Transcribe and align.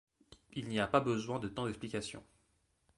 Il 0.53 0.67
n'y 0.67 0.79
a 0.79 0.87
pas 0.87 0.99
besoin 0.99 1.37
de 1.37 1.47
tant 1.47 1.67
d'explications. 1.67 2.23